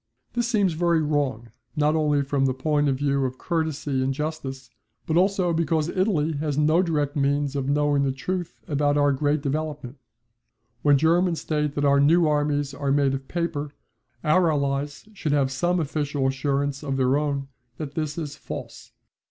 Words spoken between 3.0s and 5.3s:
of courtesy and justice, but